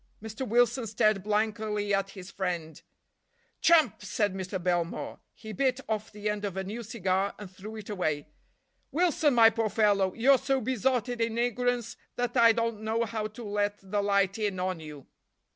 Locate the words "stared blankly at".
0.87-2.09